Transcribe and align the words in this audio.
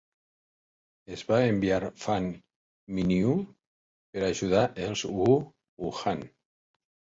Es 1.17 1.23
va 1.31 1.37
enviar 1.49 1.79
Fan 2.05 2.31
Minyu 2.97 3.37
per 4.17 4.27
ajudar 4.33 4.67
els 4.89 5.07
wu-huan. 5.15 6.29